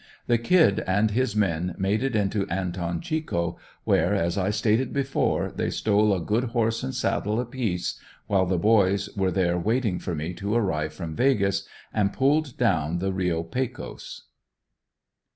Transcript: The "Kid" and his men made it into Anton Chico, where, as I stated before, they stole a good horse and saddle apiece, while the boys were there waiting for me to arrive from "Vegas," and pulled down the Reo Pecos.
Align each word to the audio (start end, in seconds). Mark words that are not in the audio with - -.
The 0.25 0.39
"Kid" 0.39 0.79
and 0.87 1.11
his 1.11 1.35
men 1.35 1.75
made 1.77 2.01
it 2.01 2.15
into 2.15 2.47
Anton 2.47 3.01
Chico, 3.01 3.59
where, 3.83 4.15
as 4.15 4.35
I 4.35 4.49
stated 4.49 4.91
before, 4.93 5.51
they 5.51 5.69
stole 5.69 6.11
a 6.11 6.19
good 6.19 6.45
horse 6.45 6.81
and 6.81 6.95
saddle 6.95 7.39
apiece, 7.39 7.99
while 8.25 8.47
the 8.47 8.57
boys 8.57 9.15
were 9.15 9.29
there 9.29 9.59
waiting 9.59 9.99
for 9.99 10.15
me 10.15 10.33
to 10.33 10.55
arrive 10.55 10.91
from 10.93 11.15
"Vegas," 11.15 11.67
and 11.93 12.11
pulled 12.13 12.57
down 12.57 12.97
the 12.97 13.13
Reo 13.13 13.43
Pecos. 13.43 14.23